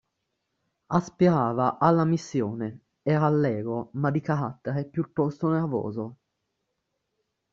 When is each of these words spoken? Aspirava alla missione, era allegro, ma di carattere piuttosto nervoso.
Aspirava 0.87 1.77
alla 1.77 2.05
missione, 2.05 2.85
era 3.03 3.27
allegro, 3.27 3.91
ma 3.93 4.09
di 4.09 4.19
carattere 4.19 4.85
piuttosto 4.89 5.47
nervoso. 5.47 6.17